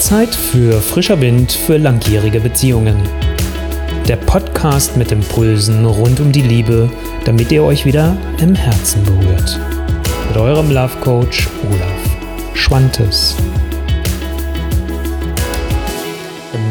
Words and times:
Zeit 0.00 0.34
für 0.34 0.80
frischer 0.80 1.20
Wind 1.20 1.52
für 1.52 1.76
langjährige 1.76 2.40
Beziehungen. 2.40 2.96
Der 4.08 4.16
Podcast 4.16 4.96
mit 4.96 5.12
Impulsen 5.12 5.84
rund 5.84 6.18
um 6.20 6.32
die 6.32 6.40
Liebe, 6.40 6.90
damit 7.26 7.52
ihr 7.52 7.62
euch 7.62 7.84
wieder 7.84 8.16
im 8.40 8.54
Herzen 8.54 9.04
berührt. 9.04 9.60
Mit 10.28 10.38
eurem 10.38 10.70
Love 10.70 10.96
Coach 11.02 11.48
Olaf 11.68 12.54
Schwantes. 12.54 13.36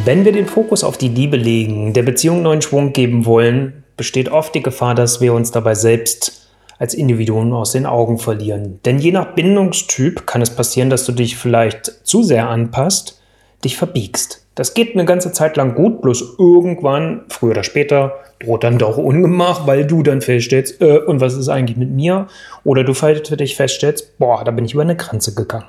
Wenn 0.05 0.25
wir 0.25 0.32
den 0.32 0.48
Fokus 0.48 0.84
auf 0.84 0.98
die 0.98 1.09
Liebe 1.09 1.38
legen, 1.38 1.93
der 1.93 2.04
Beziehung 2.04 2.41
neuen 2.41 2.64
Schwung 2.64 2.93
geben 2.93 3.27
wollen, 3.27 3.84
besteht 3.96 4.30
oft 4.30 4.55
die 4.55 4.64
Gefahr, 4.64 4.96
dass 4.96 5.21
wir 5.21 5.34
uns 5.34 5.52
dabei 5.52 5.75
selbst 5.75 6.48
als 6.80 6.96
Individuum 6.96 7.54
aus 7.54 7.73
den 7.73 7.86
Augen 7.86 8.18
verlieren. 8.18 8.80
Denn 8.86 8.98
je 8.98 9.11
nach 9.11 9.36
Bindungstyp 9.36 10.25
kann 10.25 10.41
es 10.41 10.50
passieren, 10.50 10.89
dass 10.89 11.05
du 11.05 11.11
dich 11.11 11.38
vielleicht 11.38 11.86
zu 12.04 12.23
sehr 12.23 12.50
anpasst, 12.50 13.19
dich 13.63 13.77
verbiegst. 13.77 14.45
Das 14.55 14.73
geht 14.73 14.94
eine 14.94 15.05
ganze 15.05 15.31
Zeit 15.31 15.58
lang 15.58 15.76
gut, 15.76 16.02
bloß 16.02 16.36
irgendwann, 16.38 17.22
früher 17.30 17.52
oder 17.52 17.63
später, 17.63 18.20
droht 18.40 18.63
dann 18.63 18.77
doch 18.77 18.98
Ungemach, 18.98 19.68
weil 19.68 19.85
du 19.85 20.04
dann 20.04 20.22
feststellst, 20.22 20.82
äh, 20.82 20.98
und 20.98 21.22
was 21.22 21.35
ist 21.35 21.49
eigentlich 21.49 21.77
mit 21.77 21.91
mir? 21.91 22.27
Oder 22.63 22.84
du 22.84 22.94
für 22.94 23.13
dich 23.16 23.55
feststellst, 23.55 24.18
boah, 24.18 24.44
da 24.44 24.52
bin 24.52 24.66
ich 24.66 24.73
über 24.73 24.82
eine 24.82 24.95
Grenze 24.95 25.34
gegangen. 25.34 25.66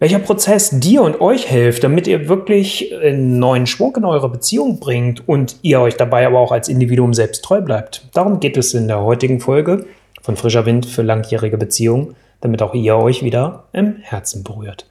Welcher 0.00 0.20
Prozess 0.20 0.78
dir 0.78 1.02
und 1.02 1.20
euch 1.20 1.46
hilft, 1.48 1.82
damit 1.82 2.06
ihr 2.06 2.28
wirklich 2.28 2.94
einen 3.02 3.40
neuen 3.40 3.66
Schwung 3.66 3.96
in 3.96 4.04
eure 4.04 4.28
Beziehung 4.28 4.78
bringt 4.78 5.28
und 5.28 5.56
ihr 5.62 5.80
euch 5.80 5.96
dabei 5.96 6.24
aber 6.24 6.38
auch 6.38 6.52
als 6.52 6.68
Individuum 6.68 7.14
selbst 7.14 7.44
treu 7.44 7.60
bleibt. 7.60 8.06
Darum 8.14 8.38
geht 8.38 8.56
es 8.56 8.74
in 8.74 8.86
der 8.86 9.00
heutigen 9.00 9.40
Folge 9.40 9.86
von 10.22 10.36
Frischer 10.36 10.66
Wind 10.66 10.86
für 10.86 11.02
langjährige 11.02 11.58
Beziehungen, 11.58 12.14
damit 12.40 12.62
auch 12.62 12.74
ihr 12.74 12.96
euch 12.96 13.24
wieder 13.24 13.64
im 13.72 13.96
Herzen 13.96 14.44
berührt. 14.44 14.86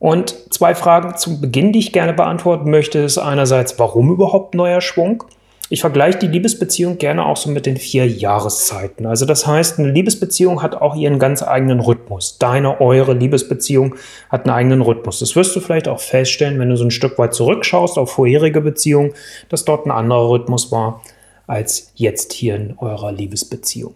Und 0.00 0.34
zwei 0.52 0.74
Fragen 0.74 1.16
zum 1.18 1.40
Beginn, 1.42 1.72
die 1.72 1.78
ich 1.78 1.92
gerne 1.92 2.14
beantworten 2.14 2.70
möchte, 2.70 2.98
ist 2.98 3.18
einerseits, 3.18 3.78
warum 3.78 4.10
überhaupt 4.10 4.54
neuer 4.54 4.80
Schwung? 4.80 5.22
Ich 5.68 5.82
vergleiche 5.82 6.18
die 6.18 6.26
Liebesbeziehung 6.26 6.98
gerne 6.98 7.24
auch 7.24 7.36
so 7.36 7.48
mit 7.48 7.64
den 7.64 7.76
vier 7.76 8.08
Jahreszeiten. 8.08 9.06
Also 9.06 9.24
das 9.24 9.46
heißt, 9.46 9.78
eine 9.78 9.92
Liebesbeziehung 9.92 10.62
hat 10.62 10.74
auch 10.74 10.96
ihren 10.96 11.20
ganz 11.20 11.44
eigenen 11.44 11.78
Rhythmus. 11.78 12.38
Deine, 12.38 12.80
eure 12.80 13.12
Liebesbeziehung 13.12 13.94
hat 14.30 14.46
einen 14.46 14.56
eigenen 14.56 14.80
Rhythmus. 14.80 15.20
Das 15.20 15.36
wirst 15.36 15.54
du 15.54 15.60
vielleicht 15.60 15.86
auch 15.86 16.00
feststellen, 16.00 16.58
wenn 16.58 16.70
du 16.70 16.76
so 16.76 16.84
ein 16.84 16.90
Stück 16.90 17.18
weit 17.18 17.34
zurückschaust 17.34 17.98
auf 17.98 18.10
vorherige 18.10 18.62
Beziehungen, 18.62 19.12
dass 19.48 19.64
dort 19.64 19.86
ein 19.86 19.92
anderer 19.92 20.30
Rhythmus 20.30 20.72
war 20.72 21.02
als 21.46 21.92
jetzt 21.94 22.32
hier 22.32 22.56
in 22.56 22.74
eurer 22.78 23.12
Liebesbeziehung. 23.12 23.94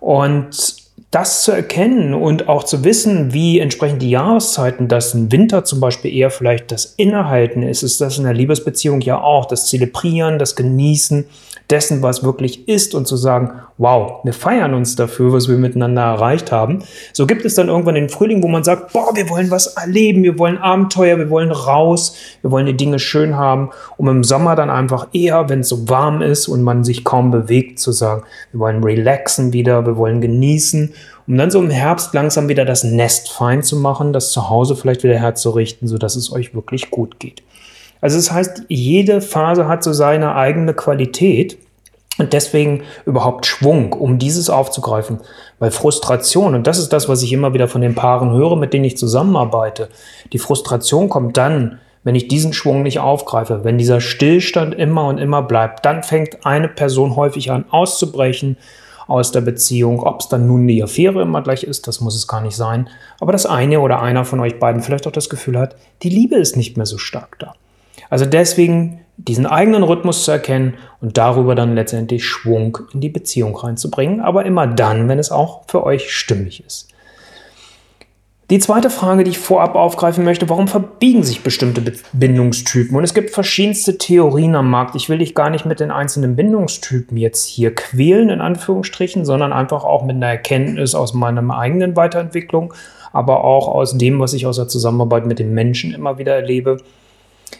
Und 0.00 0.81
das 1.12 1.42
zu 1.42 1.52
erkennen 1.52 2.14
und 2.14 2.48
auch 2.48 2.64
zu 2.64 2.84
wissen, 2.84 3.34
wie 3.34 3.60
entsprechend 3.60 4.00
die 4.00 4.08
Jahreszeiten, 4.08 4.88
dass 4.88 5.12
ein 5.12 5.30
Winter 5.30 5.62
zum 5.62 5.78
Beispiel 5.78 6.10
eher 6.10 6.30
vielleicht 6.30 6.72
das 6.72 6.86
Innehalten 6.96 7.62
ist, 7.62 7.82
ist 7.82 8.00
das 8.00 8.16
in 8.16 8.24
der 8.24 8.32
Liebesbeziehung 8.32 9.02
ja 9.02 9.20
auch, 9.20 9.44
das 9.44 9.68
Zelebrieren, 9.68 10.38
das 10.38 10.56
Genießen 10.56 11.26
dessen, 11.68 12.02
was 12.02 12.24
wirklich 12.24 12.68
ist 12.68 12.94
und 12.94 13.06
zu 13.06 13.16
sagen, 13.16 13.52
wow, 13.78 14.20
wir 14.24 14.32
feiern 14.32 14.74
uns 14.74 14.96
dafür, 14.96 15.32
was 15.32 15.48
wir 15.48 15.56
miteinander 15.56 16.02
erreicht 16.02 16.52
haben. 16.52 16.84
So 17.12 17.26
gibt 17.26 17.44
es 17.44 17.54
dann 17.54 17.68
irgendwann 17.68 17.94
den 17.94 18.08
Frühling, 18.08 18.42
wo 18.42 18.48
man 18.48 18.64
sagt, 18.64 18.92
boah, 18.92 19.14
wir 19.14 19.28
wollen 19.28 19.50
was 19.50 19.68
erleben, 19.68 20.22
wir 20.22 20.38
wollen 20.38 20.58
Abenteuer, 20.58 21.18
wir 21.18 21.30
wollen 21.30 21.50
raus, 21.50 22.16
wir 22.42 22.50
wollen 22.50 22.66
die 22.66 22.76
Dinge 22.76 22.98
schön 22.98 23.36
haben, 23.36 23.70
um 23.96 24.08
im 24.08 24.24
Sommer 24.24 24.54
dann 24.54 24.70
einfach 24.70 25.08
eher, 25.12 25.48
wenn 25.48 25.60
es 25.60 25.68
so 25.68 25.88
warm 25.88 26.22
ist 26.22 26.48
und 26.48 26.62
man 26.62 26.84
sich 26.84 27.04
kaum 27.04 27.30
bewegt, 27.30 27.80
zu 27.80 27.92
sagen, 27.92 28.22
wir 28.52 28.60
wollen 28.60 28.82
relaxen 28.82 29.52
wieder, 29.52 29.86
wir 29.86 29.96
wollen 29.96 30.20
genießen 30.20 30.92
um 31.26 31.36
dann 31.36 31.50
so 31.50 31.60
im 31.60 31.70
Herbst 31.70 32.14
langsam 32.14 32.48
wieder 32.48 32.64
das 32.64 32.84
Nest 32.84 33.30
fein 33.30 33.62
zu 33.62 33.76
machen, 33.76 34.12
das 34.12 34.32
Zuhause 34.32 34.76
vielleicht 34.76 35.02
wieder 35.02 35.18
herzurichten, 35.18 35.88
sodass 35.88 36.16
es 36.16 36.32
euch 36.32 36.54
wirklich 36.54 36.90
gut 36.90 37.20
geht. 37.20 37.42
Also 38.00 38.16
das 38.16 38.32
heißt, 38.32 38.64
jede 38.68 39.20
Phase 39.20 39.68
hat 39.68 39.84
so 39.84 39.92
seine 39.92 40.34
eigene 40.34 40.74
Qualität 40.74 41.56
und 42.18 42.32
deswegen 42.32 42.82
überhaupt 43.06 43.46
Schwung, 43.46 43.92
um 43.92 44.18
dieses 44.18 44.50
aufzugreifen. 44.50 45.20
Weil 45.58 45.70
Frustration, 45.70 46.54
und 46.54 46.66
das 46.66 46.78
ist 46.78 46.92
das, 46.92 47.08
was 47.08 47.22
ich 47.22 47.32
immer 47.32 47.54
wieder 47.54 47.68
von 47.68 47.80
den 47.80 47.94
Paaren 47.94 48.32
höre, 48.32 48.56
mit 48.56 48.74
denen 48.74 48.84
ich 48.84 48.98
zusammenarbeite, 48.98 49.88
die 50.32 50.38
Frustration 50.38 51.08
kommt 51.08 51.36
dann, 51.36 51.78
wenn 52.04 52.16
ich 52.16 52.26
diesen 52.26 52.52
Schwung 52.52 52.82
nicht 52.82 52.98
aufgreife, 52.98 53.60
wenn 53.62 53.78
dieser 53.78 54.00
Stillstand 54.00 54.74
immer 54.74 55.06
und 55.06 55.18
immer 55.18 55.42
bleibt, 55.42 55.84
dann 55.86 56.02
fängt 56.02 56.44
eine 56.44 56.68
Person 56.68 57.14
häufig 57.14 57.50
an 57.52 57.64
auszubrechen 57.70 58.56
aus 59.06 59.32
der 59.32 59.40
Beziehung. 59.40 60.00
Ob 60.00 60.20
es 60.20 60.28
dann 60.28 60.46
nun 60.46 60.66
die 60.66 60.82
Affäre 60.82 61.22
immer 61.22 61.42
gleich 61.42 61.64
ist, 61.64 61.86
das 61.88 62.00
muss 62.00 62.16
es 62.16 62.26
gar 62.28 62.40
nicht 62.40 62.56
sein. 62.56 62.88
Aber 63.20 63.32
dass 63.32 63.46
eine 63.46 63.80
oder 63.80 64.02
einer 64.02 64.24
von 64.24 64.40
euch 64.40 64.58
beiden 64.58 64.82
vielleicht 64.82 65.06
auch 65.06 65.12
das 65.12 65.30
Gefühl 65.30 65.58
hat, 65.58 65.76
die 66.02 66.10
Liebe 66.10 66.36
ist 66.36 66.56
nicht 66.56 66.76
mehr 66.76 66.86
so 66.86 66.98
stark 66.98 67.38
da. 67.38 67.54
Also 68.10 68.26
deswegen 68.26 69.00
diesen 69.16 69.46
eigenen 69.46 69.82
Rhythmus 69.82 70.24
zu 70.24 70.30
erkennen 70.30 70.74
und 71.00 71.16
darüber 71.18 71.54
dann 71.54 71.74
letztendlich 71.74 72.26
Schwung 72.26 72.78
in 72.92 73.00
die 73.00 73.08
Beziehung 73.08 73.56
reinzubringen, 73.56 74.20
aber 74.20 74.44
immer 74.46 74.66
dann, 74.66 75.08
wenn 75.08 75.18
es 75.18 75.30
auch 75.30 75.62
für 75.68 75.84
euch 75.84 76.12
stimmig 76.12 76.64
ist. 76.64 76.91
Die 78.52 78.58
zweite 78.58 78.90
Frage, 78.90 79.24
die 79.24 79.30
ich 79.30 79.38
vorab 79.38 79.76
aufgreifen 79.76 80.24
möchte, 80.24 80.46
warum 80.50 80.68
verbiegen 80.68 81.22
sich 81.22 81.42
bestimmte 81.42 81.82
Bindungstypen? 82.12 82.94
Und 82.94 83.02
es 83.02 83.14
gibt 83.14 83.30
verschiedenste 83.30 83.96
Theorien 83.96 84.54
am 84.56 84.68
Markt. 84.68 84.94
Ich 84.94 85.08
will 85.08 85.16
dich 85.16 85.34
gar 85.34 85.48
nicht 85.48 85.64
mit 85.64 85.80
den 85.80 85.90
einzelnen 85.90 86.36
Bindungstypen 86.36 87.16
jetzt 87.16 87.46
hier 87.46 87.74
quälen, 87.74 88.28
in 88.28 88.42
Anführungsstrichen, 88.42 89.24
sondern 89.24 89.54
einfach 89.54 89.84
auch 89.84 90.04
mit 90.04 90.16
einer 90.16 90.26
Erkenntnis 90.26 90.94
aus 90.94 91.14
meiner 91.14 91.42
eigenen 91.56 91.96
Weiterentwicklung, 91.96 92.74
aber 93.14 93.42
auch 93.42 93.68
aus 93.68 93.96
dem, 93.96 94.20
was 94.20 94.34
ich 94.34 94.44
aus 94.44 94.56
der 94.56 94.68
Zusammenarbeit 94.68 95.24
mit 95.24 95.38
den 95.38 95.54
Menschen 95.54 95.94
immer 95.94 96.18
wieder 96.18 96.34
erlebe 96.34 96.76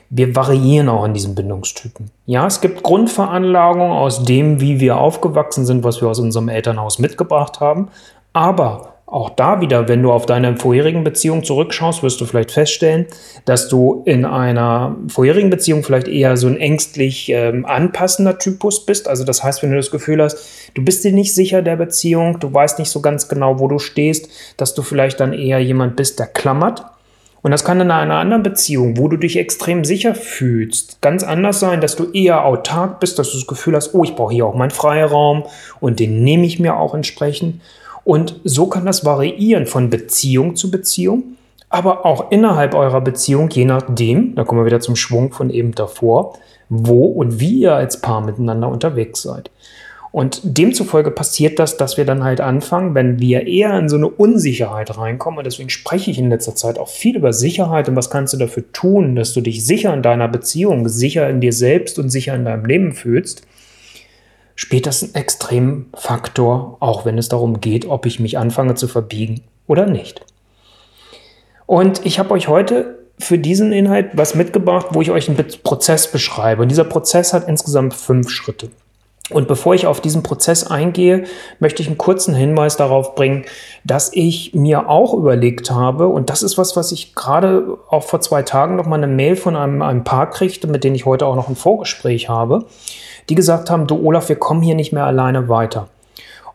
wir 0.08 0.34
variieren 0.36 0.88
auch 0.90 1.04
in 1.04 1.14
diesen 1.14 1.34
Bindungstypen. 1.34 2.10
Ja, 2.26 2.46
es 2.46 2.60
gibt 2.60 2.82
Grundveranlagungen 2.82 3.92
aus 3.92 4.24
dem, 4.24 4.60
wie 4.60 4.78
wir 4.78 4.98
aufgewachsen 4.98 5.64
sind, 5.64 5.84
was 5.84 6.02
wir 6.02 6.08
aus 6.08 6.18
unserem 6.18 6.48
Elternhaus 6.48 6.98
mitgebracht 6.98 7.60
haben. 7.60 7.88
Aber 8.34 8.91
auch 9.12 9.30
da 9.30 9.60
wieder, 9.60 9.88
wenn 9.88 10.02
du 10.02 10.10
auf 10.10 10.24
deine 10.24 10.56
vorherigen 10.56 11.04
Beziehungen 11.04 11.44
zurückschaust, 11.44 12.02
wirst 12.02 12.20
du 12.20 12.24
vielleicht 12.24 12.50
feststellen, 12.50 13.06
dass 13.44 13.68
du 13.68 14.02
in 14.06 14.24
einer 14.24 14.96
vorherigen 15.08 15.50
Beziehung 15.50 15.84
vielleicht 15.84 16.08
eher 16.08 16.36
so 16.36 16.46
ein 16.46 16.56
ängstlich 16.56 17.28
ähm, 17.28 17.66
anpassender 17.66 18.38
Typus 18.38 18.86
bist. 18.86 19.08
Also 19.08 19.24
das 19.24 19.44
heißt, 19.44 19.62
wenn 19.62 19.70
du 19.70 19.76
das 19.76 19.90
Gefühl 19.90 20.22
hast, 20.22 20.38
du 20.74 20.82
bist 20.82 21.04
dir 21.04 21.12
nicht 21.12 21.34
sicher 21.34 21.60
der 21.60 21.76
Beziehung, 21.76 22.40
du 22.40 22.52
weißt 22.52 22.78
nicht 22.78 22.90
so 22.90 23.02
ganz 23.02 23.28
genau, 23.28 23.60
wo 23.60 23.68
du 23.68 23.78
stehst, 23.78 24.30
dass 24.56 24.74
du 24.74 24.82
vielleicht 24.82 25.20
dann 25.20 25.34
eher 25.34 25.58
jemand 25.58 25.96
bist, 25.96 26.18
der 26.18 26.26
klammert 26.26 26.84
und 27.42 27.50
das 27.50 27.64
kann 27.64 27.80
in 27.80 27.90
einer 27.90 28.14
anderen 28.14 28.44
Beziehung, 28.44 28.96
wo 28.96 29.08
du 29.08 29.16
dich 29.16 29.36
extrem 29.36 29.84
sicher 29.84 30.14
fühlst, 30.14 31.02
ganz 31.02 31.24
anders 31.24 31.58
sein, 31.58 31.80
dass 31.80 31.96
du 31.96 32.10
eher 32.12 32.44
autark 32.44 33.00
bist, 33.00 33.18
dass 33.18 33.32
du 33.32 33.38
das 33.38 33.48
Gefühl 33.48 33.74
hast, 33.74 33.94
oh, 33.94 34.04
ich 34.04 34.14
brauche 34.14 34.32
hier 34.32 34.46
auch 34.46 34.54
meinen 34.54 34.70
Freiraum 34.70 35.44
und 35.80 35.98
den 35.98 36.22
nehme 36.22 36.46
ich 36.46 36.60
mir 36.60 36.76
auch 36.76 36.94
entsprechend. 36.94 37.60
Und 38.04 38.40
so 38.44 38.66
kann 38.66 38.86
das 38.86 39.04
variieren 39.04 39.66
von 39.66 39.90
Beziehung 39.90 40.56
zu 40.56 40.70
Beziehung, 40.70 41.36
aber 41.68 42.04
auch 42.04 42.30
innerhalb 42.30 42.74
eurer 42.74 43.00
Beziehung, 43.00 43.48
je 43.50 43.64
nachdem, 43.64 44.34
da 44.34 44.44
kommen 44.44 44.60
wir 44.60 44.66
wieder 44.66 44.80
zum 44.80 44.96
Schwung 44.96 45.32
von 45.32 45.50
eben 45.50 45.72
davor, 45.74 46.38
wo 46.68 47.04
und 47.04 47.40
wie 47.40 47.60
ihr 47.60 47.74
als 47.74 48.00
Paar 48.00 48.20
miteinander 48.20 48.68
unterwegs 48.68 49.22
seid. 49.22 49.50
Und 50.12 50.42
demzufolge 50.44 51.10
passiert 51.10 51.58
das, 51.58 51.78
dass 51.78 51.96
wir 51.96 52.04
dann 52.04 52.22
halt 52.22 52.42
anfangen, 52.42 52.94
wenn 52.94 53.18
wir 53.18 53.46
eher 53.46 53.78
in 53.78 53.88
so 53.88 53.96
eine 53.96 54.08
Unsicherheit 54.08 54.98
reinkommen. 54.98 55.38
Und 55.38 55.46
deswegen 55.46 55.70
spreche 55.70 56.10
ich 56.10 56.18
in 56.18 56.28
letzter 56.28 56.54
Zeit 56.54 56.78
auch 56.78 56.88
viel 56.88 57.16
über 57.16 57.32
Sicherheit 57.32 57.88
und 57.88 57.96
was 57.96 58.10
kannst 58.10 58.34
du 58.34 58.36
dafür 58.36 58.70
tun, 58.72 59.16
dass 59.16 59.32
du 59.32 59.40
dich 59.40 59.64
sicher 59.64 59.94
in 59.94 60.02
deiner 60.02 60.28
Beziehung, 60.28 60.86
sicher 60.88 61.30
in 61.30 61.40
dir 61.40 61.54
selbst 61.54 61.98
und 61.98 62.10
sicher 62.10 62.34
in 62.34 62.44
deinem 62.44 62.66
Leben 62.66 62.92
fühlst. 62.92 63.46
Spielt 64.54 64.86
das 64.86 65.02
einen 65.02 65.14
extremen 65.14 65.90
Faktor, 65.94 66.76
auch 66.80 67.04
wenn 67.04 67.18
es 67.18 67.28
darum 67.28 67.60
geht, 67.60 67.86
ob 67.86 68.06
ich 68.06 68.20
mich 68.20 68.38
anfange 68.38 68.74
zu 68.74 68.88
verbiegen 68.88 69.42
oder 69.66 69.86
nicht. 69.86 70.24
Und 71.66 72.04
ich 72.04 72.18
habe 72.18 72.32
euch 72.32 72.48
heute 72.48 72.98
für 73.18 73.38
diesen 73.38 73.72
Inhalt 73.72 74.10
was 74.14 74.34
mitgebracht, 74.34 74.88
wo 74.90 75.00
ich 75.00 75.10
euch 75.10 75.28
einen 75.28 75.44
Prozess 75.62 76.10
beschreibe. 76.10 76.62
Und 76.62 76.68
dieser 76.68 76.84
Prozess 76.84 77.32
hat 77.32 77.48
insgesamt 77.48 77.94
fünf 77.94 78.30
Schritte. 78.30 78.70
Und 79.30 79.48
bevor 79.48 79.74
ich 79.74 79.86
auf 79.86 80.00
diesen 80.00 80.22
Prozess 80.22 80.66
eingehe, 80.66 81.24
möchte 81.58 81.80
ich 81.80 81.88
einen 81.88 81.96
kurzen 81.96 82.34
Hinweis 82.34 82.76
darauf 82.76 83.14
bringen, 83.14 83.44
dass 83.84 84.12
ich 84.12 84.52
mir 84.52 84.88
auch 84.88 85.14
überlegt 85.14 85.70
habe, 85.70 86.08
und 86.08 86.28
das 86.28 86.42
ist 86.42 86.58
was, 86.58 86.76
was 86.76 86.92
ich 86.92 87.14
gerade 87.14 87.78
auch 87.88 88.02
vor 88.02 88.20
zwei 88.20 88.42
Tagen 88.42 88.76
noch 88.76 88.86
mal 88.86 88.96
eine 88.96 89.06
Mail 89.06 89.36
von 89.36 89.56
einem, 89.56 89.80
einem 89.80 90.04
Paar 90.04 90.28
kriegte, 90.28 90.66
mit 90.66 90.84
dem 90.84 90.94
ich 90.94 91.06
heute 91.06 91.26
auch 91.26 91.36
noch 91.36 91.48
ein 91.48 91.56
Vorgespräch 91.56 92.28
habe, 92.28 92.66
die 93.28 93.34
gesagt 93.34 93.70
haben, 93.70 93.86
du 93.86 94.04
Olaf, 94.04 94.28
wir 94.28 94.36
kommen 94.36 94.62
hier 94.62 94.74
nicht 94.74 94.92
mehr 94.92 95.04
alleine 95.04 95.48
weiter. 95.48 95.88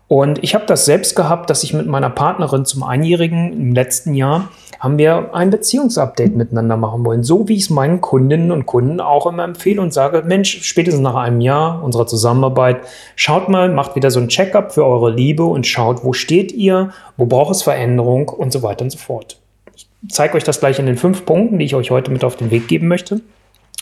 Und 0.08 0.42
ich 0.42 0.56
habe 0.56 0.66
das 0.66 0.86
selbst 0.86 1.16
gehabt, 1.16 1.50
dass 1.50 1.64
ich 1.64 1.74
mit 1.74 1.86
meiner 1.86 2.10
Partnerin 2.10 2.64
zum 2.64 2.84
Einjährigen 2.84 3.52
im 3.52 3.74
letzten 3.74 4.14
Jahr 4.14 4.50
haben 4.80 4.98
wir 4.98 5.34
ein 5.34 5.50
Beziehungsupdate 5.50 6.36
miteinander 6.36 6.78
machen 6.78 7.04
wollen. 7.04 7.24
So 7.24 7.48
wie 7.48 7.56
ich 7.56 7.64
es 7.64 7.70
meinen 7.70 8.00
Kundinnen 8.00 8.52
und 8.52 8.66
Kunden 8.66 9.02
auch 9.02 9.26
immer 9.26 9.44
empfehle 9.44 9.82
und 9.82 9.92
sage, 9.94 10.24
Mensch, 10.26 10.62
spätestens 10.64 11.02
nach 11.02 11.16
einem 11.16 11.42
Jahr 11.42 11.84
unserer 11.84 12.08
Zusammenarbeit, 12.08 12.82
schaut 13.16 13.50
mal, 13.50 13.70
macht 13.70 13.96
wieder 13.96 14.12
so 14.12 14.20
ein 14.20 14.30
Checkup 14.30 14.72
für 14.72 14.86
eure 14.86 15.12
Liebe 15.12 15.44
und 15.44 15.68
schaut, 15.68 16.06
wo 16.06 16.14
steht 16.14 16.52
ihr, 16.52 16.92
wo 17.18 17.26
braucht 17.26 17.56
es 17.56 17.64
Veränderung 17.64 18.30
und 18.30 18.54
so 18.54 18.62
weiter 18.64 18.84
und 18.84 18.92
so 18.92 19.00
fort. 19.00 19.40
Ich 19.76 19.88
zeige 20.10 20.36
euch 20.36 20.44
das 20.44 20.60
gleich 20.60 20.80
in 20.80 20.86
den 20.86 20.98
fünf 20.98 21.26
Punkten, 21.26 21.60
die 21.60 21.66
ich 21.66 21.76
euch 21.76 21.92
heute 21.92 22.12
mit 22.12 22.24
auf 22.24 22.36
den 22.36 22.52
Weg 22.52 22.68
geben 22.68 22.88
möchte, 22.88 23.22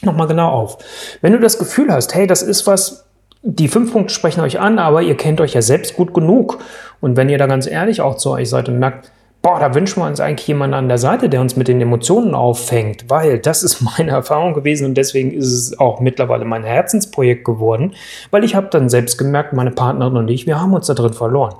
nochmal 0.03 0.27
genau 0.27 0.49
auf. 0.49 0.77
Wenn 1.21 1.33
du 1.33 1.39
das 1.39 1.57
Gefühl 1.57 1.91
hast, 1.91 2.15
hey, 2.15 2.27
das 2.27 2.41
ist 2.41 2.67
was, 2.67 3.05
die 3.41 3.67
fünf 3.67 3.93
Punkte 3.93 4.13
sprechen 4.13 4.41
euch 4.41 4.59
an, 4.59 4.79
aber 4.79 5.01
ihr 5.01 5.15
kennt 5.15 5.39
euch 5.41 5.53
ja 5.53 5.61
selbst 5.61 5.95
gut 5.95 6.13
genug. 6.13 6.59
Und 7.01 7.17
wenn 7.17 7.29
ihr 7.29 7.37
da 7.37 7.47
ganz 7.47 7.67
ehrlich 7.67 8.01
auch 8.01 8.17
zu 8.17 8.31
euch 8.31 8.49
seid 8.49 8.69
und 8.69 8.79
merkt, 8.79 9.11
boah, 9.45 9.59
da 9.59 9.75
wünschen 9.75 10.01
wir 10.01 10.07
uns 10.07 10.19
eigentlich 10.19 10.47
jemanden 10.47 10.73
an 10.73 10.87
der 10.87 10.97
Seite, 10.97 11.29
der 11.29 11.39
uns 11.39 11.55
mit 11.55 11.67
den 11.67 11.79
Emotionen 11.79 12.33
auffängt, 12.33 13.05
weil 13.09 13.37
das 13.37 13.61
ist 13.61 13.79
meine 13.97 14.09
Erfahrung 14.09 14.55
gewesen 14.55 14.85
und 14.85 14.95
deswegen 14.95 15.31
ist 15.31 15.51
es 15.51 15.79
auch 15.79 15.99
mittlerweile 15.99 16.45
mein 16.45 16.63
Herzensprojekt 16.63 17.45
geworden, 17.45 17.93
weil 18.31 18.43
ich 18.43 18.55
habe 18.55 18.67
dann 18.71 18.89
selbst 18.89 19.19
gemerkt, 19.19 19.53
meine 19.53 19.69
Partnerin 19.69 20.17
und 20.17 20.29
ich, 20.29 20.47
wir 20.47 20.59
haben 20.59 20.73
uns 20.73 20.87
da 20.87 20.95
drin 20.95 21.13
verloren. 21.13 21.55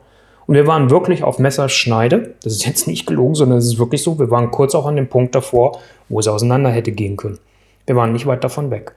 Und 0.48 0.56
wir 0.56 0.68
waren 0.68 0.90
wirklich 0.90 1.24
auf 1.24 1.40
Messerschneide. 1.40 2.36
Das 2.44 2.54
ist 2.54 2.66
jetzt 2.66 2.88
nicht 2.88 3.08
gelogen, 3.08 3.36
sondern 3.36 3.58
es 3.58 3.66
ist 3.66 3.80
wirklich 3.80 4.04
so. 4.04 4.20
Wir 4.20 4.30
waren 4.30 4.52
kurz 4.52 4.76
auch 4.76 4.86
an 4.86 4.96
dem 4.96 5.08
Punkt 5.08 5.34
davor, 5.34 5.80
wo 6.08 6.20
es 6.20 6.28
auseinander 6.28 6.70
hätte 6.70 6.92
gehen 6.92 7.18
können. 7.18 7.40
Wir 7.86 7.96
waren 7.96 8.14
nicht 8.14 8.26
weit 8.26 8.44
davon 8.44 8.72
weg. 8.72 8.96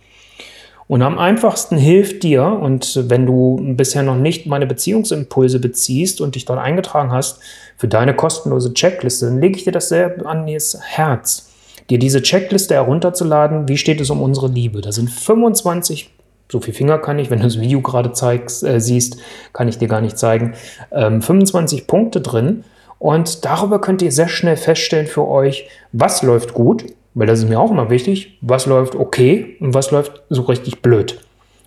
Und 0.88 1.02
am 1.02 1.18
einfachsten 1.18 1.78
hilft 1.78 2.22
dir, 2.24 2.46
und 2.46 3.10
wenn 3.10 3.26
du 3.26 3.60
bisher 3.76 4.04
noch 4.04 4.18
nicht 4.18 4.46
meine 4.46 4.68
Beziehungsimpulse 4.68 5.60
beziehst 5.60 6.22
und 6.22 6.36
dich 6.36 6.46
dort 6.46 6.60
eingetragen 6.60 7.12
hast 7.12 7.40
für 7.76 7.88
deine 7.88 8.16
kostenlose 8.16 8.74
Checkliste, 8.74 9.26
dann 9.26 9.42
lege 9.42 9.58
ich 9.58 9.64
dir 9.64 9.72
das 9.72 9.90
sehr 9.90 10.28
an 10.28 10.46
das 10.46 10.78
Herz, 10.84 11.52
dir 11.90 11.98
diese 11.98 12.22
Checkliste 12.22 12.76
herunterzuladen. 12.76 13.68
Wie 13.68 13.78
steht 13.78 14.00
es 14.00 14.12
um 14.12 14.22
unsere 14.22 14.48
Liebe? 14.48 14.82
Da 14.82 14.92
sind 14.92 15.10
25 15.10 16.12
so 16.52 16.60
viel 16.60 16.74
Finger 16.74 17.00
kann 17.00 17.20
ich, 17.20 17.30
wenn 17.30 17.40
du 17.40 17.46
das 17.46 17.60
Video 17.60 17.82
gerade 17.82 18.12
zeigst, 18.12 18.64
äh, 18.64 18.80
siehst, 18.80 19.18
kann 19.54 19.68
ich 19.68 19.78
dir 19.78 19.88
gar 19.88 20.02
nicht 20.02 20.18
zeigen, 20.18 20.54
ähm, 20.92 21.22
25 21.22 21.88
Punkte 21.88 22.22
drin. 22.22 22.64
Und 23.00 23.46
darüber 23.46 23.82
könnt 23.82 24.02
ihr 24.02 24.12
sehr 24.12 24.28
schnell 24.28 24.58
feststellen 24.58 25.08
für 25.08 25.28
euch, 25.28 25.68
was 25.92 26.24
läuft 26.24 26.54
gut, 26.54 26.86
weil 27.14 27.28
das 27.28 27.40
ist 27.40 27.50
mir 27.50 27.60
auch 27.60 27.72
immer 27.72 27.90
wichtig, 27.90 28.38
was 28.42 28.66
läuft 28.66 28.96
okay 28.96 29.58
und 29.60 29.74
was 29.74 29.92
läuft 29.92 30.22
so 30.30 30.44
richtig 30.44 30.82
blöd. 30.82 31.20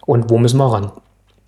Und 0.07 0.31
wo 0.31 0.39
müssen 0.39 0.59
wir 0.59 0.73
ran? 0.73 0.93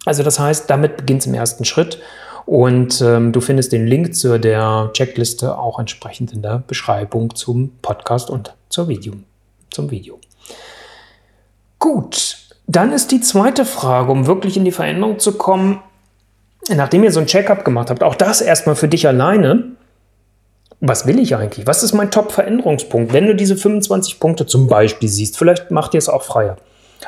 Also 0.05 0.23
das 0.23 0.38
heißt, 0.38 0.69
damit 0.69 0.97
beginnt 0.97 1.21
es 1.21 1.27
im 1.27 1.35
ersten 1.35 1.65
Schritt. 1.65 2.00
Und 2.47 3.00
ähm, 3.00 3.32
du 3.32 3.41
findest 3.41 3.73
den 3.73 3.87
Link 3.87 4.15
zu 4.15 4.41
der 4.41 4.91
Checkliste 4.93 5.56
auch 5.56 5.79
entsprechend 5.79 6.32
in 6.32 6.43
der 6.43 6.62
Beschreibung 6.67 7.35
zum 7.35 7.73
Podcast 7.81 8.29
und 8.29 8.55
zur 8.69 8.88
Video, 8.88 9.15
zum 9.71 9.91
Video. 9.91 10.19
Gut, 11.79 12.39
dann 12.70 12.93
ist 12.93 13.11
die 13.11 13.20
zweite 13.20 13.64
Frage, 13.64 14.12
um 14.12 14.26
wirklich 14.26 14.56
in 14.56 14.64
die 14.64 14.70
Veränderung 14.70 15.19
zu 15.19 15.32
kommen, 15.32 15.82
nachdem 16.69 17.02
ihr 17.02 17.11
so 17.11 17.19
ein 17.19 17.26
Check-up 17.26 17.64
gemacht 17.64 17.90
habt, 17.90 18.05
auch 18.05 18.14
das 18.14 18.40
erstmal 18.40 18.76
für 18.76 18.87
dich 18.87 19.08
alleine. 19.08 19.72
Was 20.81 21.06
will 21.06 21.19
ich 21.19 21.34
eigentlich? 21.34 21.67
Was 21.67 21.82
ist 21.82 21.93
mein 21.94 22.11
Top-Veränderungspunkt? 22.11 23.12
Wenn 23.12 23.26
du 23.26 23.34
diese 23.34 23.56
25 23.56 24.20
Punkte 24.20 24.46
zum 24.46 24.69
Beispiel 24.69 25.08
siehst, 25.08 25.37
vielleicht 25.37 25.70
macht 25.70 25.94
ihr 25.94 25.99
es 25.99 26.08
auch 26.08 26.22
freier. 26.22 26.56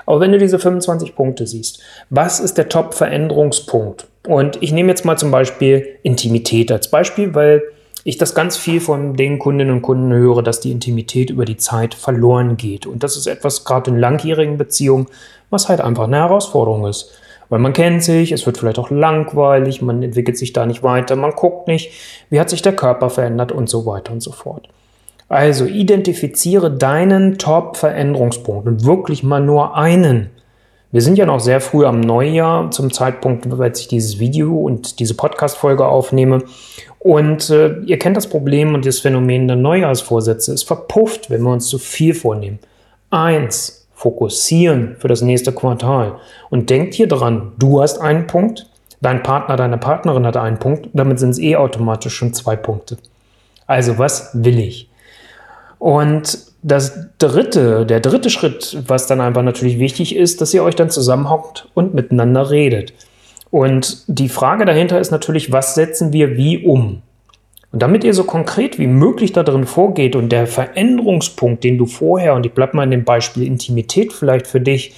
Aber 0.04 0.20
wenn 0.20 0.32
du 0.32 0.38
diese 0.38 0.58
25 0.58 1.14
Punkte 1.14 1.46
siehst, 1.46 1.80
was 2.10 2.40
ist 2.40 2.58
der 2.58 2.68
Top-Veränderungspunkt? 2.68 4.08
Und 4.26 4.60
ich 4.62 4.72
nehme 4.72 4.88
jetzt 4.88 5.04
mal 5.04 5.16
zum 5.16 5.30
Beispiel 5.30 5.86
Intimität 6.02 6.72
als 6.72 6.88
Beispiel, 6.88 7.34
weil 7.34 7.62
ich 8.04 8.18
das 8.18 8.34
ganz 8.34 8.56
viel 8.56 8.80
von 8.80 9.14
den 9.14 9.38
Kundinnen 9.38 9.74
und 9.74 9.82
Kunden 9.82 10.12
höre, 10.12 10.42
dass 10.42 10.60
die 10.60 10.72
Intimität 10.72 11.30
über 11.30 11.44
die 11.44 11.56
Zeit 11.56 11.94
verloren 11.94 12.56
geht. 12.56 12.86
Und 12.86 13.02
das 13.02 13.16
ist 13.16 13.26
etwas 13.26 13.64
gerade 13.64 13.90
in 13.90 13.98
langjährigen 13.98 14.58
Beziehungen, 14.58 15.06
was 15.50 15.68
halt 15.68 15.80
einfach 15.80 16.04
eine 16.04 16.16
Herausforderung 16.16 16.86
ist. 16.86 17.12
Weil 17.48 17.60
man 17.60 17.74
kennt 17.74 18.02
sich, 18.02 18.32
es 18.32 18.46
wird 18.46 18.58
vielleicht 18.58 18.78
auch 18.78 18.90
langweilig, 18.90 19.82
man 19.82 20.02
entwickelt 20.02 20.38
sich 20.38 20.52
da 20.52 20.64
nicht 20.64 20.82
weiter, 20.82 21.16
man 21.16 21.32
guckt 21.32 21.68
nicht, 21.68 21.92
wie 22.30 22.40
hat 22.40 22.48
sich 22.48 22.62
der 22.62 22.74
Körper 22.74 23.10
verändert 23.10 23.52
und 23.52 23.68
so 23.68 23.84
weiter 23.84 24.12
und 24.12 24.22
so 24.22 24.32
fort. 24.32 24.68
Also 25.28 25.66
identifiziere 25.66 26.70
deinen 26.70 27.38
Top-Veränderungspunkt 27.38 28.66
und 28.66 28.84
wirklich 28.84 29.22
mal 29.22 29.40
nur 29.40 29.76
einen. 29.76 30.30
Wir 30.92 31.00
sind 31.00 31.16
ja 31.16 31.24
noch 31.24 31.40
sehr 31.40 31.62
früh 31.62 31.86
am 31.86 32.00
Neujahr, 32.00 32.70
zum 32.70 32.92
Zeitpunkt, 32.92 33.50
als 33.58 33.80
ich 33.80 33.88
dieses 33.88 34.18
Video 34.18 34.54
und 34.54 34.98
diese 34.98 35.14
Podcast-Folge 35.14 35.86
aufnehme. 35.86 36.44
Und 36.98 37.48
äh, 37.48 37.78
ihr 37.86 37.98
kennt 37.98 38.14
das 38.14 38.28
Problem 38.28 38.74
und 38.74 38.84
das 38.84 38.98
Phänomen 38.98 39.48
der 39.48 39.56
Neujahrsvorsätze. 39.56 40.52
Es 40.52 40.62
verpufft, 40.62 41.30
wenn 41.30 41.40
wir 41.40 41.50
uns 41.50 41.68
zu 41.68 41.78
viel 41.78 42.12
vornehmen. 42.12 42.58
Eins, 43.08 43.88
fokussieren 43.94 44.96
für 44.98 45.08
das 45.08 45.22
nächste 45.22 45.52
Quartal. 45.52 46.16
Und 46.50 46.68
denkt 46.68 46.92
hier 46.92 47.08
dran, 47.08 47.52
du 47.58 47.80
hast 47.80 47.98
einen 47.98 48.26
Punkt, 48.26 48.68
dein 49.00 49.22
Partner, 49.22 49.56
deine 49.56 49.78
Partnerin 49.78 50.26
hat 50.26 50.36
einen 50.36 50.58
Punkt, 50.58 50.90
damit 50.92 51.18
sind 51.18 51.30
es 51.30 51.38
eh 51.38 51.56
automatisch 51.56 52.14
schon 52.14 52.34
zwei 52.34 52.54
Punkte. 52.54 52.98
Also 53.66 53.96
was 53.96 54.28
will 54.34 54.58
ich? 54.58 54.90
Und 55.78 56.51
das 56.62 57.08
dritte, 57.18 57.84
der 57.86 58.00
dritte 58.00 58.30
Schritt, 58.30 58.78
was 58.86 59.06
dann 59.06 59.20
einfach 59.20 59.42
natürlich 59.42 59.78
wichtig 59.78 60.14
ist, 60.14 60.40
dass 60.40 60.54
ihr 60.54 60.62
euch 60.62 60.76
dann 60.76 60.90
zusammenhockt 60.90 61.68
und 61.74 61.94
miteinander 61.94 62.50
redet. 62.50 62.92
Und 63.50 64.04
die 64.06 64.28
Frage 64.28 64.64
dahinter 64.64 65.00
ist 65.00 65.10
natürlich, 65.10 65.52
was 65.52 65.74
setzen 65.74 66.12
wir 66.12 66.36
wie 66.36 66.64
um? 66.64 67.02
Und 67.72 67.82
damit 67.82 68.04
ihr 68.04 68.14
so 68.14 68.24
konkret 68.24 68.78
wie 68.78 68.86
möglich 68.86 69.32
da 69.32 69.42
drin 69.42 69.66
vorgeht 69.66 70.14
und 70.14 70.30
der 70.30 70.46
Veränderungspunkt, 70.46 71.64
den 71.64 71.78
du 71.78 71.86
vorher, 71.86 72.34
und 72.34 72.46
ich 72.46 72.52
bleibe 72.52 72.76
mal 72.76 72.84
in 72.84 72.90
dem 72.90 73.04
Beispiel 73.04 73.46
Intimität 73.46 74.12
vielleicht 74.12 74.46
für 74.46 74.60
dich, 74.60 74.94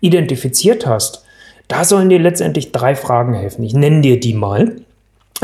identifiziert 0.00 0.86
hast, 0.86 1.24
da 1.68 1.84
sollen 1.84 2.08
dir 2.08 2.18
letztendlich 2.18 2.72
drei 2.72 2.94
Fragen 2.94 3.34
helfen. 3.34 3.62
Ich 3.64 3.74
nenne 3.74 4.00
dir 4.00 4.20
die 4.20 4.34
mal. 4.34 4.76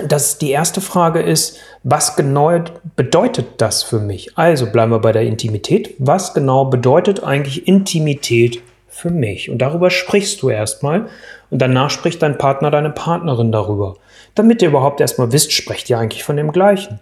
Das, 0.07 0.39
die 0.39 0.51
erste 0.51 0.81
Frage 0.81 1.21
ist, 1.21 1.59
was 1.83 2.17
genau 2.17 2.53
bedeutet 2.97 3.47
das 3.59 3.83
für 3.83 4.01
mich? 4.01 4.37
Also 4.37 4.71
bleiben 4.71 4.93
wir 4.93 5.01
bei 5.01 5.13
der 5.13 5.23
Intimität. 5.23 5.95
Was 5.99 6.35
genau 6.35 6.67
bedeutet 6.67 7.23
eigentlich 7.23 7.67
Intimität 7.67 8.63
für 8.89 9.11
mich? 9.11 9.51
Und 9.51 9.59
darüber 9.59 9.91
sprichst 9.91 10.43
du 10.43 10.51
erstmal 10.51 11.09
und 11.51 11.61
danach 11.61 11.91
spricht 11.91 12.23
dein 12.23 12.39
Partner, 12.39 12.71
deine 12.71 12.91
Partnerin 12.91 13.53
darüber 13.53 13.97
damit 14.35 14.63
ihr 14.63 14.69
überhaupt 14.69 15.01
erstmal 15.01 15.33
wisst, 15.33 15.53
sprecht 15.53 15.91
ihr 15.91 15.99
eigentlich 15.99 16.25
von 16.25 16.37
dem 16.37 16.53
gleichen. 16.53 17.01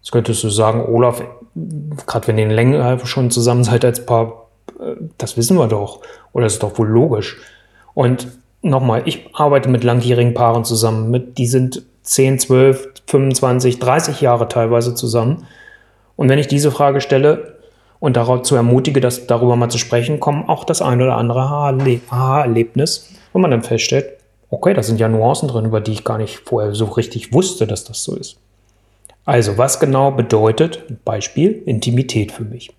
Jetzt 0.00 0.12
könntest 0.12 0.44
du 0.44 0.48
sagen, 0.48 0.86
Olaf, 0.86 1.22
gerade 2.06 2.26
wenn 2.28 2.38
ihr 2.38 2.48
länger 2.48 3.04
schon 3.04 3.30
zusammen 3.30 3.64
seid 3.64 3.84
als 3.84 4.06
Paar, 4.06 4.48
äh, 4.80 4.94
das 5.18 5.36
wissen 5.36 5.56
wir 5.56 5.68
doch. 5.68 6.00
Oder 6.32 6.44
das 6.44 6.54
ist 6.54 6.62
doch 6.62 6.78
wohl 6.78 6.88
logisch. 6.88 7.38
Und 7.94 8.28
nochmal, 8.62 9.02
ich 9.06 9.28
arbeite 9.34 9.68
mit 9.68 9.84
langjährigen 9.84 10.34
Paaren 10.34 10.64
zusammen. 10.64 11.10
Mit, 11.10 11.38
die 11.38 11.46
sind 11.46 11.82
10, 12.08 12.38
12, 12.38 12.88
25, 13.06 13.78
30 13.78 14.20
Jahre 14.22 14.48
teilweise 14.48 14.94
zusammen. 14.94 15.46
Und 16.16 16.28
wenn 16.28 16.38
ich 16.38 16.48
diese 16.48 16.70
Frage 16.70 17.02
stelle 17.02 17.58
und 18.00 18.16
dazu 18.16 18.56
ermutige, 18.56 19.00
dass 19.00 19.26
darüber 19.26 19.56
mal 19.56 19.68
zu 19.68 19.78
sprechen, 19.78 20.18
kommen 20.18 20.48
auch 20.48 20.64
das 20.64 20.80
ein 20.80 21.02
oder 21.02 21.16
andere 21.16 21.40
Aha-Erlebnis, 21.40 23.10
wo 23.32 23.38
man 23.38 23.50
dann 23.50 23.62
feststellt, 23.62 24.06
okay, 24.50 24.72
da 24.72 24.82
sind 24.82 24.98
ja 24.98 25.08
Nuancen 25.08 25.48
drin, 25.48 25.66
über 25.66 25.82
die 25.82 25.92
ich 25.92 26.04
gar 26.04 26.16
nicht 26.16 26.40
vorher 26.46 26.74
so 26.74 26.86
richtig 26.86 27.34
wusste, 27.34 27.66
dass 27.66 27.84
das 27.84 28.02
so 28.02 28.16
ist. 28.16 28.38
Also, 29.26 29.58
was 29.58 29.78
genau 29.78 30.10
bedeutet, 30.10 31.04
Beispiel, 31.04 31.62
Intimität 31.66 32.32
für 32.32 32.44
mich? 32.44 32.70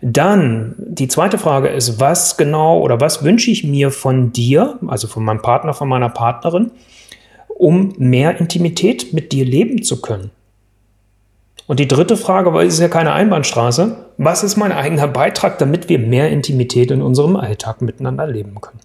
Dann, 0.00 0.74
die 0.78 1.08
zweite 1.08 1.36
Frage 1.36 1.68
ist, 1.68 2.00
was 2.00 2.38
genau 2.38 2.80
oder 2.80 3.02
was 3.02 3.22
wünsche 3.22 3.50
ich 3.50 3.64
mir 3.64 3.90
von 3.90 4.32
dir, 4.32 4.78
also 4.86 5.08
von 5.08 5.22
meinem 5.22 5.42
Partner, 5.42 5.74
von 5.74 5.90
meiner 5.90 6.08
Partnerin, 6.08 6.70
um 7.60 7.92
mehr 7.98 8.40
Intimität 8.40 9.12
mit 9.12 9.32
dir 9.32 9.44
leben 9.44 9.82
zu 9.82 10.00
können? 10.00 10.30
Und 11.66 11.78
die 11.78 11.86
dritte 11.86 12.16
Frage, 12.16 12.52
weil 12.52 12.66
es 12.66 12.74
ist 12.74 12.80
ja 12.80 12.88
keine 12.88 13.12
Einbahnstraße, 13.12 13.96
was 14.16 14.42
ist 14.42 14.56
mein 14.56 14.72
eigener 14.72 15.06
Beitrag, 15.06 15.58
damit 15.58 15.88
wir 15.88 15.98
mehr 15.98 16.30
Intimität 16.30 16.90
in 16.90 17.02
unserem 17.02 17.36
Alltag 17.36 17.80
miteinander 17.82 18.26
leben 18.26 18.60
können? 18.60 18.80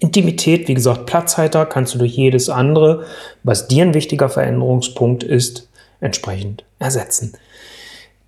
Intimität, 0.00 0.68
wie 0.68 0.74
gesagt, 0.74 1.06
Platzhalter 1.06 1.64
kannst 1.64 1.94
du 1.94 1.98
durch 1.98 2.14
jedes 2.16 2.50
andere, 2.50 3.04
was 3.44 3.68
dir 3.68 3.84
ein 3.84 3.94
wichtiger 3.94 4.28
Veränderungspunkt 4.28 5.22
ist, 5.22 5.68
entsprechend 6.00 6.64
ersetzen. 6.78 7.34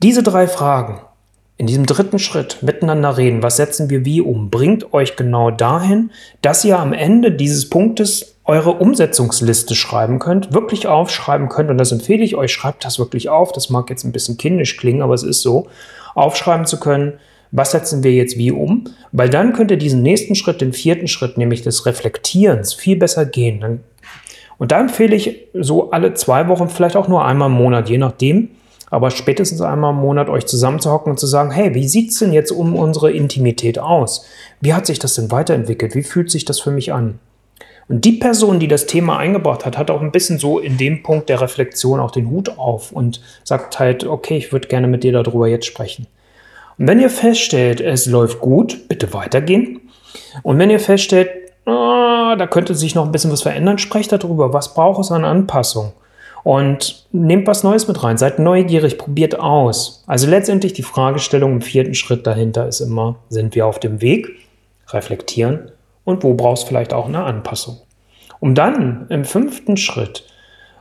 Diese 0.03 0.23
drei 0.23 0.47
Fragen 0.47 1.01
in 1.57 1.67
diesem 1.67 1.87
dritten 1.87 2.19
Schritt 2.19 2.63
miteinander 2.63 3.17
reden, 3.17 3.43
was 3.43 3.57
setzen 3.57 3.91
wir 3.91 4.05
wie 4.05 4.21
um, 4.21 4.51
bringt 4.51 4.93
euch 4.93 5.17
genau 5.17 5.51
dahin, 5.51 6.11
dass 6.43 6.65
ihr 6.65 6.79
am 6.79 6.93
Ende 6.93 7.33
dieses 7.33 7.71
Punktes 7.71 8.34
eure 8.45 8.73
Umsetzungsliste 8.73 9.75
schreiben 9.75 10.19
könnt, 10.19 10.53
wirklich 10.53 10.87
aufschreiben 10.87 11.49
könnt, 11.49 11.71
und 11.71 11.79
das 11.79 11.93
empfehle 11.93 12.23
ich 12.23 12.37
euch, 12.37 12.53
schreibt 12.53 12.85
das 12.85 12.99
wirklich 12.99 13.29
auf, 13.29 13.53
das 13.53 13.71
mag 13.71 13.89
jetzt 13.89 14.05
ein 14.05 14.13
bisschen 14.13 14.37
kindisch 14.37 14.77
klingen, 14.77 15.03
aber 15.03 15.15
es 15.15 15.23
ist 15.23 15.41
so, 15.41 15.69
aufschreiben 16.15 16.67
zu 16.67 16.79
können, 16.79 17.15
was 17.53 17.71
setzen 17.71 18.03
wir 18.03 18.13
jetzt 18.13 18.37
wie 18.37 18.51
um, 18.51 18.85
weil 19.13 19.31
dann 19.31 19.53
könnt 19.53 19.71
ihr 19.71 19.77
diesen 19.77 20.03
nächsten 20.03 20.35
Schritt, 20.35 20.61
den 20.61 20.73
vierten 20.73 21.09
Schritt, 21.09 21.39
nämlich 21.39 21.63
des 21.63 21.87
Reflektierens, 21.87 22.75
viel 22.75 22.97
besser 22.97 23.25
gehen. 23.25 23.81
Und 24.59 24.73
da 24.73 24.81
empfehle 24.81 25.15
ich 25.15 25.47
so 25.55 25.91
alle 25.91 26.15
zwei 26.15 26.49
Wochen, 26.49 26.69
vielleicht 26.69 26.97
auch 26.97 27.09
nur 27.09 27.25
einmal 27.25 27.49
im 27.49 27.57
Monat, 27.57 27.89
je 27.89 27.99
nachdem, 27.99 28.51
aber 28.91 29.11
spätestens 29.11 29.61
einmal 29.61 29.93
im 29.93 30.01
Monat 30.01 30.29
euch 30.29 30.47
zusammenzuhocken 30.47 31.13
und 31.13 31.19
zu 31.19 31.27
sagen, 31.27 31.51
hey, 31.51 31.75
wie 31.75 31.89
sieht 31.89 32.11
es 32.11 32.19
denn 32.19 32.33
jetzt 32.33 32.53
um 32.53 32.77
unsere 32.77 33.11
Intimität 33.11 33.79
aus? 33.79 34.27
Wie 34.61 34.75
hat 34.75 34.87
sich 34.87 34.99
das 34.99 35.15
denn 35.15 35.31
weiterentwickelt? 35.31 35.95
Wie 35.95 36.03
fühlt 36.03 36.31
sich 36.31 36.45
das 36.45 36.61
für 36.61 36.71
mich 36.71 36.93
an? 36.93 37.19
Und 37.89 38.05
die 38.05 38.13
Person, 38.13 38.61
die 38.61 38.69
das 38.69 38.87
Thema 38.87 39.19
eingebracht 39.19 39.67
hat, 39.67 39.77
hat 39.77 39.91
auch 39.91 40.01
ein 40.01 40.13
bisschen 40.13 40.39
so 40.39 40.59
in 40.59 40.77
dem 40.77 41.03
Punkt 41.03 41.29
der 41.29 41.41
Reflexion 41.41 42.01
auch 42.01 42.11
den 42.11 42.31
Hut 42.31 42.59
auf 42.59 42.93
und 42.93 43.21
sagt 43.45 43.79
halt, 43.79 44.05
okay, 44.05 44.37
ich 44.37 44.53
würde 44.53 44.69
gerne 44.69 44.87
mit 44.87 45.05
dir 45.05 45.13
darüber 45.13 45.47
jetzt 45.47 45.67
sprechen. 45.67 46.07
Und 46.79 46.89
wenn 46.89 47.01
ihr 47.01 47.11
feststellt, 47.11 47.81
es 47.81 48.07
läuft 48.07 48.41
gut, 48.41 48.89
bitte 48.89 49.13
weitergehen. 49.13 49.81
Und 50.43 50.59
wenn 50.59 50.71
ihr 50.71 50.81
feststellt, 50.81 51.31
oh, 51.67 52.35
da 52.37 52.47
könnte 52.47 52.75
sich 52.75 52.95
noch 52.95 53.05
ein 53.05 53.13
bisschen 53.13 53.33
was 53.33 53.43
verändern, 53.43 53.79
sprecht 53.79 54.13
darüber, 54.13 54.53
was 54.53 54.75
braucht 54.75 55.01
es 55.01 55.13
an 55.13 55.25
Anpassung. 55.25 55.93
Und 56.43 57.07
nehmt 57.13 57.47
was 57.47 57.65
Neues 57.65 57.89
mit 57.89 58.03
rein, 58.03 58.19
seid 58.19 58.39
neugierig, 58.39 58.99
probiert 58.99 59.39
aus. 59.39 60.05
Also 60.07 60.29
letztendlich 60.29 60.75
die 60.75 60.83
Fragestellung 60.83 61.53
im 61.53 61.63
vierten 61.63 61.95
Schritt 61.95 62.27
dahinter 62.27 62.69
ist 62.69 62.81
immer, 62.81 63.17
sind 63.31 63.55
wir 63.55 63.67
auf 63.67 63.79
dem 63.79 64.03
Weg, 64.03 64.29
reflektieren 64.89 65.71
und 66.05 66.23
wo 66.23 66.35
brauchst 66.35 66.69
vielleicht 66.69 66.93
auch 66.93 67.07
eine 67.07 67.25
Anpassung. 67.25 67.79
Um 68.41 68.55
dann 68.55 69.07
im 69.09 69.25
fünften 69.25 69.77
Schritt 69.77 70.25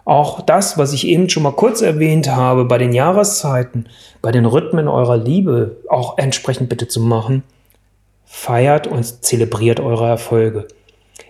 auch 0.05 0.41
das, 0.41 0.77
was 0.77 0.93
ich 0.93 1.07
eben 1.07 1.29
schon 1.29 1.43
mal 1.43 1.53
kurz 1.53 1.81
erwähnt 1.81 2.29
habe, 2.29 2.65
bei 2.65 2.77
den 2.77 2.91
Jahreszeiten, 2.91 3.87
bei 4.21 4.31
den 4.31 4.45
Rhythmen 4.45 4.87
eurer 4.87 5.17
Liebe 5.17 5.77
auch 5.89 6.17
entsprechend 6.17 6.69
bitte 6.69 6.87
zu 6.87 6.99
machen, 6.99 7.43
feiert 8.25 8.87
und 8.87 9.23
zelebriert 9.23 9.79
eure 9.79 10.07
Erfolge. 10.07 10.67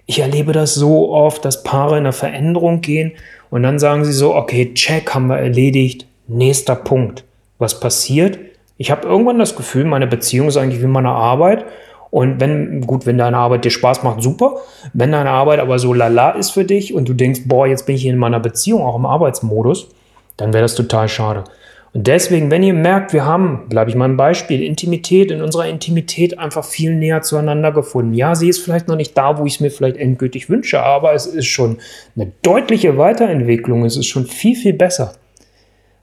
Ich 0.05 0.19
erlebe 0.19 0.53
das 0.53 0.73
so 0.73 1.13
oft, 1.13 1.45
dass 1.45 1.63
Paare 1.63 1.97
in 1.97 2.05
eine 2.05 2.13
Veränderung 2.13 2.81
gehen 2.81 3.13
und 3.49 3.63
dann 3.63 3.77
sagen 3.77 4.03
sie 4.05 4.13
so, 4.13 4.35
okay, 4.35 4.73
check, 4.73 5.13
haben 5.13 5.27
wir 5.27 5.37
erledigt, 5.37 6.07
nächster 6.27 6.75
Punkt. 6.75 7.23
Was 7.59 7.79
passiert? 7.79 8.39
Ich 8.77 8.91
habe 8.91 9.07
irgendwann 9.07 9.39
das 9.39 9.55
Gefühl, 9.55 9.85
meine 9.85 10.07
Beziehung 10.07 10.47
ist 10.47 10.57
eigentlich 10.57 10.81
wie 10.81 10.87
meine 10.87 11.11
Arbeit. 11.11 11.65
Und 12.13 12.39
wenn, 12.39 12.81
gut, 12.81 13.07
wenn 13.07 13.17
deine 13.17 13.37
Arbeit 13.37 13.65
dir 13.65 13.71
Spaß 13.71 14.03
macht, 14.03 14.21
super. 14.21 14.57
Wenn 14.93 15.11
deine 15.11 15.31
Arbeit 15.31 15.59
aber 15.59 15.79
so 15.79 15.95
lala 15.95 16.29
ist 16.33 16.51
für 16.51 16.63
dich 16.63 16.93
und 16.93 17.09
du 17.09 17.15
denkst, 17.15 17.41
boah, 17.47 17.65
jetzt 17.65 17.87
bin 17.87 17.95
ich 17.95 18.05
in 18.05 18.19
meiner 18.19 18.39
Beziehung 18.39 18.83
auch 18.83 18.95
im 18.95 19.07
Arbeitsmodus, 19.07 19.89
dann 20.37 20.53
wäre 20.53 20.61
das 20.61 20.75
total 20.75 21.09
schade. 21.09 21.43
Und 21.91 22.05
deswegen, 22.05 22.51
wenn 22.51 22.61
ihr 22.61 22.75
merkt, 22.75 23.13
wir 23.13 23.25
haben, 23.25 23.67
bleibe 23.67 23.89
ich 23.89 23.95
mal 23.95 24.07
ein 24.07 24.15
Beispiel, 24.15 24.61
Intimität, 24.61 25.31
in 25.31 25.41
unserer 25.41 25.65
Intimität 25.65 26.37
einfach 26.37 26.63
viel 26.63 26.93
näher 26.93 27.23
zueinander 27.23 27.71
gefunden. 27.71 28.13
Ja, 28.13 28.35
sie 28.35 28.47
ist 28.47 28.59
vielleicht 28.59 28.87
noch 28.87 28.95
nicht 28.95 29.17
da, 29.17 29.39
wo 29.39 29.47
ich 29.47 29.55
es 29.55 29.59
mir 29.59 29.71
vielleicht 29.71 29.97
endgültig 29.97 30.51
wünsche, 30.51 30.83
aber 30.83 31.15
es 31.15 31.25
ist 31.25 31.47
schon 31.47 31.79
eine 32.15 32.31
deutliche 32.43 32.95
Weiterentwicklung. 32.99 33.85
Es 33.85 33.97
ist 33.97 34.05
schon 34.05 34.27
viel, 34.27 34.55
viel 34.55 34.73
besser. 34.73 35.13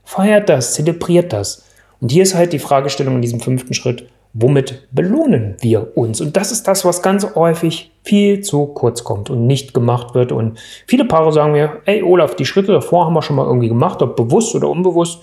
Feiert 0.02 0.48
das, 0.48 0.74
zelebriert 0.74 1.32
das. 1.32 1.66
Und 2.00 2.10
hier 2.10 2.24
ist 2.24 2.34
halt 2.34 2.52
die 2.52 2.58
Fragestellung 2.58 3.14
in 3.14 3.22
diesem 3.22 3.38
fünften 3.38 3.74
Schritt, 3.74 4.08
womit 4.32 4.88
belohnen 4.92 5.56
wir 5.60 5.96
uns? 5.96 6.20
Und 6.20 6.36
das 6.36 6.52
ist 6.52 6.68
das, 6.68 6.84
was 6.84 7.02
ganz 7.02 7.34
häufig 7.34 7.90
viel 8.04 8.40
zu 8.40 8.66
kurz 8.66 9.04
kommt 9.04 9.30
und 9.30 9.46
nicht 9.46 9.74
gemacht 9.74 10.14
wird. 10.14 10.32
Und 10.32 10.58
viele 10.86 11.04
Paare 11.04 11.32
sagen 11.32 11.52
mir, 11.52 11.78
ey 11.86 12.02
Olaf, 12.02 12.34
die 12.34 12.46
Schritte 12.46 12.72
davor 12.72 13.06
haben 13.06 13.14
wir 13.14 13.22
schon 13.22 13.36
mal 13.36 13.46
irgendwie 13.46 13.68
gemacht, 13.68 14.02
ob 14.02 14.16
bewusst 14.16 14.54
oder 14.54 14.68
unbewusst. 14.68 15.20